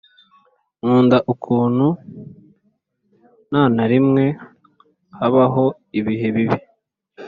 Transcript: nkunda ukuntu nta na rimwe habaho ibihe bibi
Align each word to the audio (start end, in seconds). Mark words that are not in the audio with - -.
nkunda 0.81 1.17
ukuntu 1.33 1.87
nta 3.49 3.63
na 3.75 3.85
rimwe 3.91 4.25
habaho 5.17 5.65
ibihe 5.99 6.27
bibi 6.35 6.59